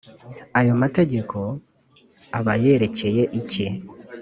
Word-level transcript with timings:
ayo 0.59 0.73
mategeko 0.81 1.37
abayerekeye 2.37 3.23
iki 3.39 3.65